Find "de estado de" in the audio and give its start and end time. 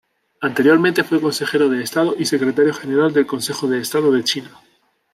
3.67-4.23